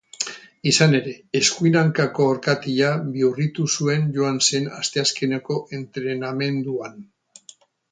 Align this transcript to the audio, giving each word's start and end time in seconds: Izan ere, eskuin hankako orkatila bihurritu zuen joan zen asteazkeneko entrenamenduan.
Izan 0.69 0.95
ere, 0.99 1.11
eskuin 1.39 1.77
hankako 1.81 2.25
orkatila 2.29 2.89
bihurritu 3.17 3.67
zuen 3.75 4.09
joan 4.17 4.41
zen 4.49 4.67
asteazkeneko 4.81 5.61
entrenamenduan. 5.81 7.01